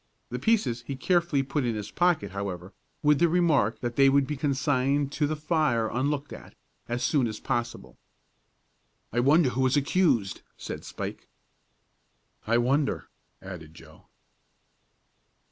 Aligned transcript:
The 0.31 0.39
pieces 0.39 0.81
he 0.87 0.95
carefully 0.95 1.43
put 1.43 1.63
in 1.63 1.75
his 1.75 1.91
pocket, 1.91 2.31
however, 2.31 2.73
with 3.03 3.19
the 3.19 3.29
remark 3.29 3.81
that 3.81 3.97
they 3.97 4.09
would 4.09 4.25
be 4.25 4.35
consigned 4.35 5.11
to 5.11 5.27
the 5.27 5.35
fire 5.35 5.89
unlooked 5.91 6.33
at, 6.33 6.55
as 6.87 7.03
soon 7.03 7.27
as 7.27 7.39
possible. 7.39 7.99
"I 9.13 9.19
wonder 9.19 9.49
who 9.51 9.61
was 9.61 9.77
accused?" 9.77 10.41
said 10.57 10.83
Spike. 10.83 11.27
"I 12.47 12.57
wonder?" 12.57 13.09
added 13.43 13.75
Joe. 13.75 14.05